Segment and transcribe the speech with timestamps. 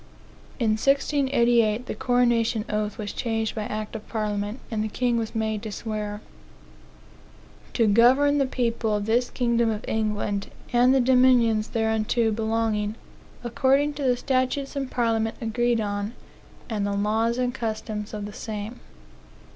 [0.59, 0.65] 82.
[0.65, 0.71] In
[1.27, 5.61] 1688, the coronation oath was changed by act of Parliament, and the king was made
[5.61, 6.21] to swear:
[7.73, 12.95] "To govern the people of this kingdom of England, and the dominions thereto belonging,
[13.43, 16.13] according to the statutes in Parliament agreed on,
[16.67, 18.79] and the laws and customs of the same."